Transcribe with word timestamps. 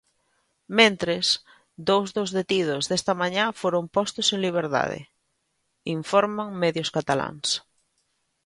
Mentres, 0.79 1.25
dous 1.89 2.07
dos 2.17 2.29
detidos 2.39 2.83
desta 2.89 3.13
mañá 3.21 3.45
foron 3.61 3.83
postos 3.95 4.27
en 4.33 4.39
liberdade, 4.47 4.99
informan 5.97 6.49
medios 6.63 6.89
cataláns. 6.95 7.47